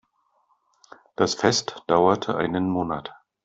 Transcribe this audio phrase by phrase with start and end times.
[1.15, 3.13] Das Fest dauerte einen Monat.